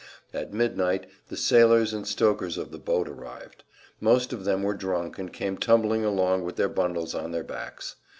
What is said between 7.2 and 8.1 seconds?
their backs.